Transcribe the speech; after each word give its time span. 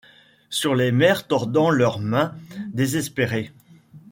Sur 0.49 0.73
les 0.73 0.91
mères 0.91 1.27
tordant 1.27 1.69
leurs 1.69 1.99
mains 1.99 2.33
désespérées 2.73 3.51